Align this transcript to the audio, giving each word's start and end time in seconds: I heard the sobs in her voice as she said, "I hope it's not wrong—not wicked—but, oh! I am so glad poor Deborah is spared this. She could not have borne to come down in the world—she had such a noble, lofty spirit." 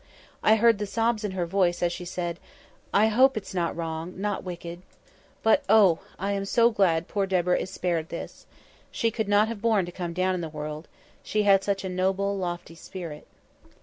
I 0.41 0.55
heard 0.55 0.79
the 0.79 0.87
sobs 0.87 1.23
in 1.23 1.33
her 1.33 1.45
voice 1.45 1.83
as 1.83 1.93
she 1.93 2.05
said, 2.05 2.39
"I 2.91 3.05
hope 3.05 3.37
it's 3.37 3.53
not 3.53 3.77
wrong—not 3.77 4.43
wicked—but, 4.43 5.63
oh! 5.69 5.99
I 6.17 6.31
am 6.31 6.43
so 6.43 6.71
glad 6.71 7.07
poor 7.07 7.27
Deborah 7.27 7.59
is 7.59 7.69
spared 7.69 8.09
this. 8.09 8.47
She 8.89 9.11
could 9.11 9.27
not 9.27 9.47
have 9.47 9.61
borne 9.61 9.85
to 9.85 9.91
come 9.91 10.13
down 10.13 10.33
in 10.33 10.41
the 10.41 10.49
world—she 10.49 11.43
had 11.43 11.63
such 11.63 11.83
a 11.83 11.89
noble, 11.89 12.35
lofty 12.35 12.73
spirit." 12.73 13.27